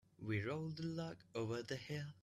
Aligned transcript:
We 0.19 0.41
rolled 0.41 0.77
the 0.77 0.85
log 0.87 1.17
over 1.35 1.61
the 1.61 1.75
hill. 1.75 2.11